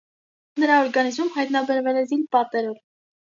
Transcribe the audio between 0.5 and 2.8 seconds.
Նրա օրգանիզմում հայտնաբերվել է զիլպպատերոլ։